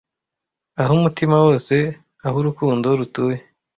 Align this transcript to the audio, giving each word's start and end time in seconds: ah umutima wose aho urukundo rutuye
ah 0.81 0.89
umutima 0.97 1.35
wose 1.45 1.75
aho 2.25 2.35
urukundo 2.41 2.87
rutuye 2.99 3.37